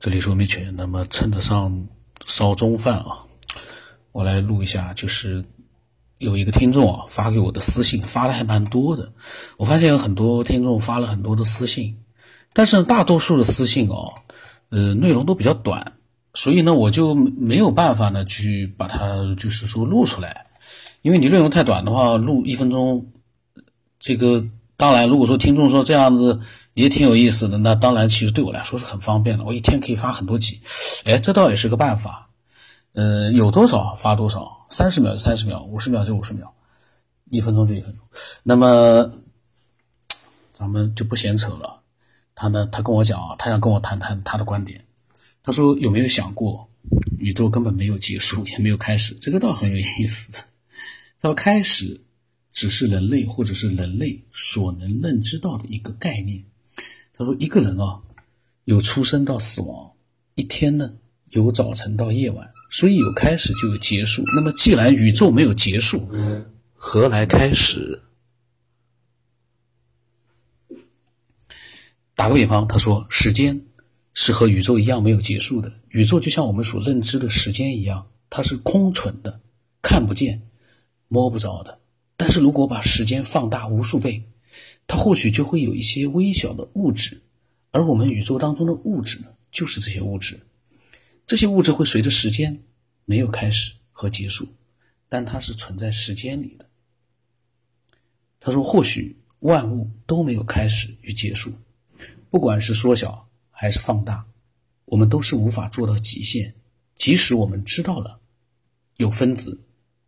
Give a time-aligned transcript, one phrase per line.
[0.00, 0.74] 这里是文明犬。
[0.78, 1.86] 那么趁着上
[2.24, 3.18] 烧中饭啊，
[4.12, 4.94] 我来录一下。
[4.94, 5.44] 就是
[6.16, 9.12] 有一个听众啊发给我的私信，发的还蛮多的。
[9.58, 11.94] 我发现有很多听众发了很多的私信，
[12.54, 14.10] 但是大多数的私信哦，
[14.70, 15.92] 呃，内容都比较短，
[16.32, 18.98] 所以呢，我就没有办法呢去把它
[19.36, 20.46] 就是说录出来，
[21.02, 23.06] 因为你内容太短的话，录一分钟，
[23.98, 24.42] 这个
[24.80, 26.40] 当然，如果说听众说这样子。
[26.74, 29.44] 也挺有意思的，那当然，其实对我来说是很方便的。
[29.44, 30.60] 我一天可以发很多集，
[31.04, 32.30] 哎，这倒也是个办法。
[32.92, 36.54] 呃，有多少发多少，三十秒就三十秒，五十秒就五十秒，
[37.28, 38.06] 一分钟就一分钟。
[38.44, 39.10] 那么，
[40.52, 41.80] 咱们就不闲扯了。
[42.36, 44.84] 他呢，他跟我讲啊，他想跟我谈谈他的观点。
[45.42, 46.68] 他说有没有想过，
[47.18, 49.12] 宇宙根本没有结束，也没有开始？
[49.14, 50.32] 这个倒很有意思。
[51.20, 52.00] 他说开始
[52.52, 56.44] 只是人类或者是人类所能认知到的一个概念。
[57.12, 58.00] 他说：“一个人啊，
[58.64, 59.92] 有出生到死亡，
[60.34, 60.94] 一天呢
[61.30, 64.22] 有早晨到夜晚，所以有开始就有结束。
[64.34, 66.08] 那么既然宇宙没有结束，
[66.74, 68.02] 何来开始？”
[72.14, 73.58] 打个比方，他说：“时间
[74.12, 75.72] 是和宇宙一样没有结束的。
[75.88, 79.40] 宇宙就像我们所认知的时间一样，它是空存的，
[79.80, 80.42] 看不见、
[81.08, 81.79] 摸不着的。
[82.20, 84.22] 但是如果把时间放大无数倍，
[84.86, 87.22] 它或许就会有一些微小的物质，
[87.70, 90.38] 而我们宇宙当中的物质呢，就是这些物质。
[91.26, 92.62] 这些物质会随着时间
[93.06, 94.46] 没有开始和结束，
[95.08, 96.68] 但它是存在时间里的。
[98.38, 101.54] 他说，或许万物都没有开始与结束，
[102.28, 104.26] 不管是缩小还是放大，
[104.84, 106.54] 我们都是无法做到极限。
[106.94, 108.20] 即使我们知道了
[108.96, 109.58] 有分子、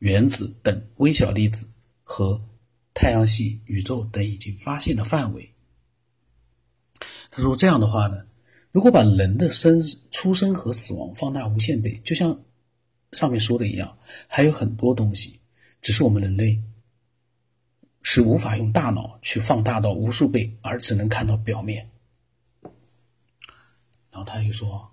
[0.00, 1.66] 原子等微小粒子
[2.02, 2.42] 和。
[2.94, 5.54] 太阳系、宇宙等已经发现的范围。
[7.30, 8.22] 他说：“这样的话呢，
[8.70, 12.38] 如果把人的生出生和死亡放大无限倍，就像
[13.12, 13.96] 上面说的一样，
[14.28, 15.40] 还有很多东西，
[15.80, 16.62] 只是我们人类
[18.02, 21.90] 是无法用大脑去放大到无数倍，而只能看到表面。”
[24.12, 24.86] 然后他又说：“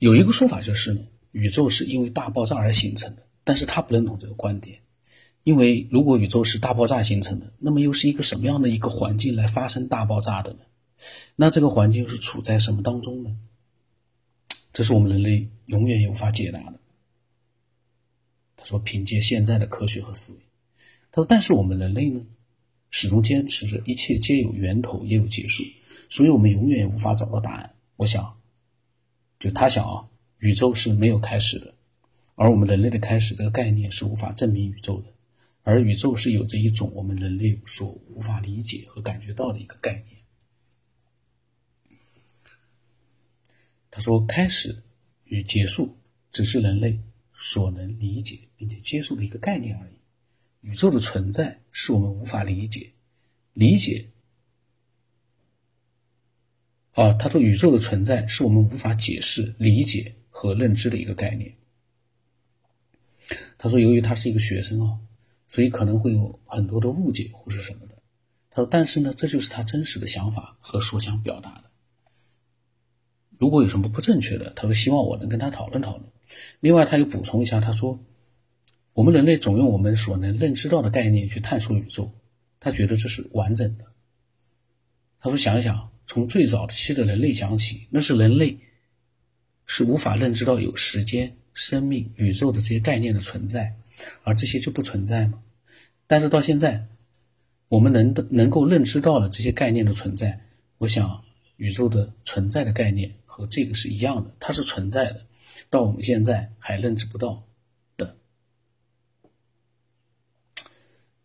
[0.00, 4.76] 有一个说法就是呢，宇宙是因为大爆炸而形成的，但是他不认同这个观点。”
[5.44, 10.60] 因为如果宇宙是大爆炸形成的，那么又是一个什么样的一个环境来发生大爆炸的呢？
[11.34, 13.36] 那这个环境是处在什么当中呢？
[14.72, 16.74] 这是我们人类永远也无法解答的。
[18.56, 20.38] 他说：“凭借现在的科学和思维，
[21.10, 22.24] 他说，但是我们人类呢，
[22.90, 25.64] 始终坚持着一切皆有源头也有结束，
[26.08, 27.74] 所以我们永远无法找到答案。
[27.96, 28.38] 我想，
[29.40, 30.06] 就他想啊，
[30.38, 31.74] 宇宙是没有开始的，
[32.36, 35.06] 而我们人类的开始这个概念是无法证明宇宙的。”
[35.64, 40.20] 而宇宙是有着一种我们人类所无法理解和感觉到的一个概念。
[43.90, 44.82] 他说：“开始
[45.24, 45.96] 与结束
[46.30, 47.00] 只是人类
[47.32, 49.94] 所能理解并且接受的一个概念而已。
[50.62, 52.92] 宇宙的存在是我们无法理解、
[53.52, 54.08] 理解。”
[56.92, 61.54] 啊，他说：“宇宙的存在是我们无法解释、理解和认知的一个概念。”
[63.56, 64.98] 他说：“由于他是一个学生啊。”
[65.52, 67.94] 所以可能会有很多的误解或是什么的，
[68.48, 71.64] 他说：“但是呢，这就是他真实的想法和所想表达的。
[73.38, 76.10] 如果有什么不正确的，他说希望我能跟他讨论讨论。
[76.60, 78.02] 另外，他又补充一下，他说：
[78.94, 82.10] 我们人类总用我们所能认知到的概念去探索宇宙，
[82.58, 83.84] 他觉得这是完整的。
[85.20, 88.58] 他说：想一想，从最早期的人类讲起，那是人类
[89.66, 93.76] 是无法认知到有时间、生命、宇宙的这些概念的存在。”
[94.22, 95.42] 而这些就不存在吗？
[96.06, 96.86] 但是到现在，
[97.68, 100.38] 我们能能够认知到了这些概念的存在。
[100.76, 101.24] 我想，
[101.56, 105.24] 宇宙的存在的概念和这个是一样的，它是存在的，
[105.70, 107.42] 到我们现在还认知不到
[107.96, 108.14] 的。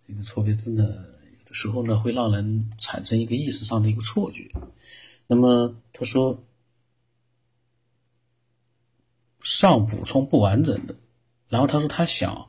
[0.08, 4.50] 这个错别字呢，有的时候呢会让人产生一个意识上的一个错觉。
[5.28, 6.42] 那么他说，
[9.42, 10.96] 上补充不完整的，
[11.50, 12.48] 然后他说他想。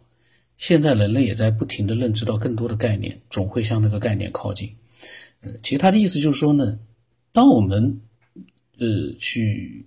[0.58, 4.70] 现在人类也在不停的认知到更多的概念，总会向那个概念靠近。
[5.40, 6.78] 呃，其实他的意思就是说呢，
[7.32, 8.00] 当我们
[8.78, 8.86] 呃
[9.18, 9.86] 去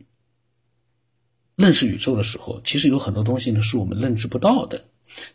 [1.58, 4.84] 认识宇宙的时候，其实有很多东西呢是我们认知不到的。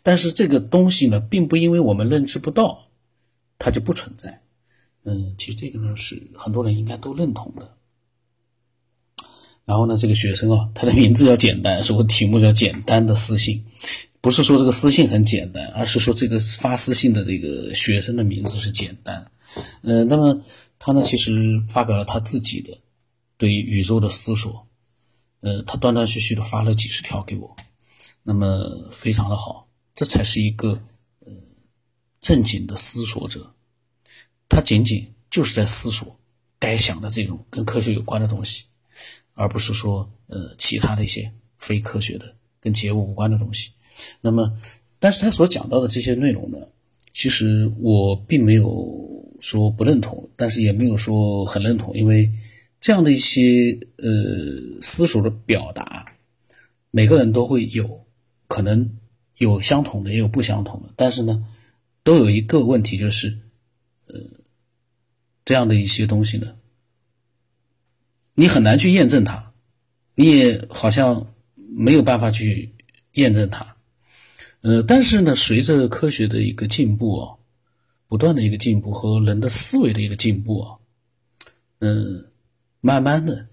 [0.01, 2.89] 但是这个东西呢，并不因为我们认知不到，
[3.59, 4.41] 它就不存在。
[5.03, 7.77] 嗯，其实这个呢是很多人应该都认同的。
[9.65, 13.63] 然后呢，这个学生啊，他的名字要简单，说题目叫简单的私信。
[14.27, 19.25] 不是说这个私信很简单，而是说这个发私信的这个学生的名字是简单。
[19.83, 20.43] 呃，那么
[20.77, 22.77] 他呢，其实发表了他自己的
[23.37, 24.67] 对宇宙的思索。
[25.39, 27.55] 呃，他断断续续的发了几十条给我，
[28.21, 29.65] 那么非常的好，
[29.95, 30.71] 这才是一个
[31.25, 31.31] 呃
[32.19, 33.49] 正经的思索者，
[34.49, 36.19] 他仅仅就是在思索
[36.59, 38.65] 该想的这种跟科学有关的东西，
[39.35, 43.71] 而不是说呃其他的一些非科学的跟节目无关的东西。
[44.21, 44.57] 那么，
[44.99, 46.57] 但是他所讲到的这些内容呢，
[47.13, 52.29] 其实我并没有说不认同，但是也没有说很认同，因为
[52.79, 56.05] 这样的一些呃思索的表达，
[56.91, 58.05] 每个人都会有，
[58.47, 58.89] 可能
[59.37, 61.45] 有相同的，也有不相同的，但是呢，
[62.03, 63.37] 都有一个问题，就是
[64.07, 64.19] 呃
[65.45, 66.55] 这样的一些东西呢，
[68.35, 69.51] 你很难去验证它，
[70.15, 72.73] 你也好像没有办法去
[73.13, 73.76] 验证它。
[74.61, 77.35] 呃，但是呢，随着科学的一个进步啊，
[78.07, 80.75] 不断的一个进步和人的思维的一个进步啊，
[81.79, 82.25] 嗯，
[82.81, 83.47] 慢慢的，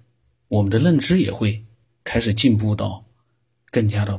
[0.49, 1.63] 我们的认知也会
[2.03, 3.05] 开始进步到
[3.71, 4.19] 更加的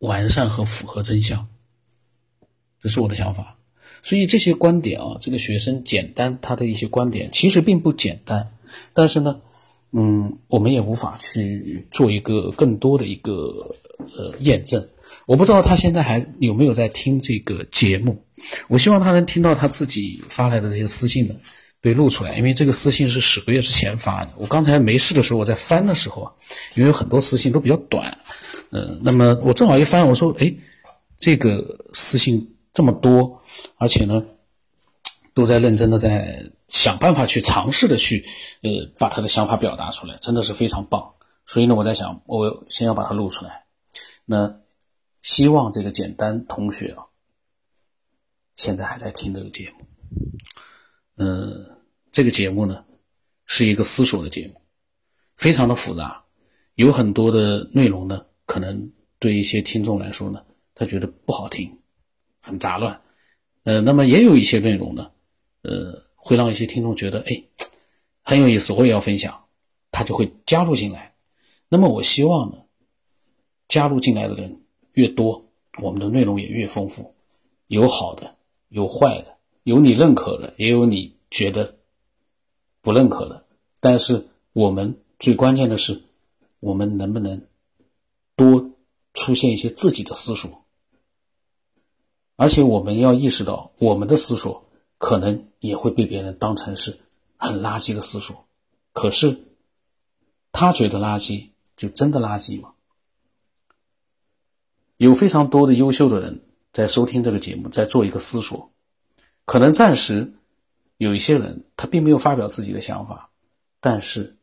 [0.00, 1.46] 完善和符合真相。
[2.80, 3.56] 这是我的想法。
[4.02, 8.52] 所以这些观点啊，这个学生简单他的一些观点其实并不简单，
[8.92, 9.40] 但是呢，
[9.92, 13.74] 嗯，我们也无法去做一个更多的一个
[14.16, 14.86] 呃验证。
[15.26, 18.18] 我不知道他现在还有没有在听这个节目，
[18.66, 21.34] 我希望他能听到他自己发来的这些私信呢
[21.80, 24.30] 被录出来，因为这个私信是十个月之前发的。
[24.36, 26.32] 我刚才没事的时候我在翻的时候啊，
[26.74, 28.16] 因为有很多私信都比较短，
[28.70, 30.52] 嗯，那么我正好一翻，我说，哎，
[31.18, 31.62] 这个
[31.92, 33.38] 私信这么多，
[33.76, 34.24] 而且呢，
[35.34, 38.24] 都在认真的在想办法去尝试的去，
[38.62, 41.06] 呃，把他的想法表达出来，真的是非常棒。
[41.44, 43.64] 所以呢，我在想，我先要把它录出来，
[44.24, 44.52] 那。
[45.28, 47.04] 希望这个简单同学啊，
[48.56, 49.86] 现在还在听这个节目。
[51.16, 52.82] 嗯，这个节目呢，
[53.44, 54.58] 是一个思索的节目，
[55.36, 56.24] 非常的复杂，
[56.76, 60.42] 有很多的内容呢，可能对一些听众来说呢，
[60.74, 61.78] 他觉得不好听，
[62.40, 62.98] 很杂乱。
[63.64, 65.12] 呃，那么也有一些内容呢，
[65.60, 67.44] 呃，会让一些听众觉得，哎，
[68.22, 69.44] 很有意思，我也要分享，
[69.90, 71.14] 他就会加入进来。
[71.68, 72.64] 那么我希望呢，
[73.68, 74.62] 加入进来的人。
[74.98, 75.44] 越多，
[75.80, 77.14] 我们的内容也越丰富，
[77.68, 78.34] 有好的，
[78.68, 81.76] 有坏的，有你认可的，也有你觉得
[82.80, 83.44] 不认可的。
[83.78, 86.02] 但是我们最关键的是，
[86.58, 87.46] 我们能不能
[88.34, 88.72] 多
[89.14, 90.64] 出现一些自己的思索？
[92.34, 94.64] 而且我们要意识到，我们的思索
[94.98, 96.98] 可能也会被别人当成是
[97.36, 98.46] 很垃圾的思索。
[98.92, 99.44] 可是
[100.50, 102.74] 他觉得垃圾，就真的垃圾吗？
[104.98, 106.40] 有非常多的优秀的人
[106.72, 108.70] 在收听这个节目，在做一个思索。
[109.44, 110.34] 可能暂时
[110.96, 113.30] 有一些人他并没有发表自己的想法，
[113.80, 114.36] 但是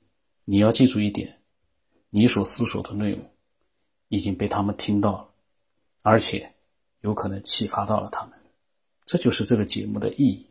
[0.46, 1.38] 你要记住一点：
[2.10, 3.20] 你所思索的内容
[4.08, 5.28] 已经被他们听到了，
[6.04, 6.50] 而且
[7.02, 8.32] 有可能启发到了他们。
[9.06, 10.48] 这就是这个节目的意义。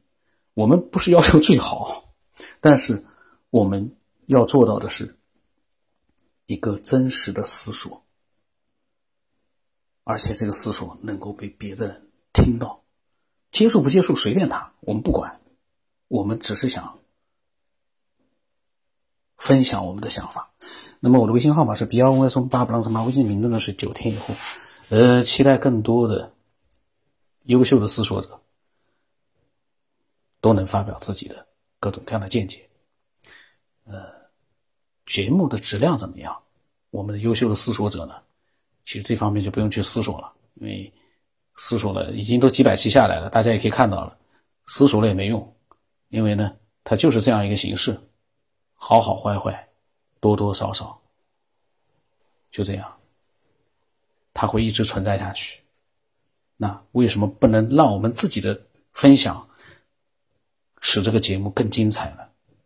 [0.53, 2.15] 我们不是要求最好，
[2.61, 3.03] 但是
[3.49, 3.91] 我们
[4.27, 5.17] 要做到的是
[6.45, 8.04] 一个真实的思索。
[10.05, 12.83] 而且这个思索能够被别的人听到，
[13.51, 15.41] 接受不接受随便他，我们不管，
[16.09, 16.99] 我们只是想
[19.37, 20.53] 分享我们的想法。
[21.01, 24.35] 那么我的微信号码是 B 二五 S 八不让什么，微信名字呢是九天以后。
[24.91, 26.33] 呃，期待更多的
[27.45, 28.41] 优秀的思索者
[30.41, 31.47] 都能发表自己的
[31.81, 32.69] 各种各样的见解。
[33.85, 34.07] 呃，
[35.07, 36.39] 节目的质量怎么样？
[36.91, 38.15] 我们的优秀的思索者呢？
[38.85, 40.93] 其实这方面就不用去思索了，因为
[41.57, 44.17] 思索了已经都几百期下来了，大家也可以看到了，
[44.67, 45.57] 思索了也没用，
[46.09, 47.99] 因为呢，它就是这样一个形式，
[48.75, 49.69] 好好坏坏，
[50.21, 51.01] 多多少少，
[52.51, 52.99] 就这样，
[54.33, 55.61] 它会一直存在下去。
[56.57, 59.49] 那为什么不能让我们自己的分享
[60.81, 62.19] 使这个节目更精彩呢？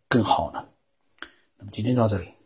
[0.07, 0.65] 更好呢？
[1.57, 2.38] 那么今天到这里。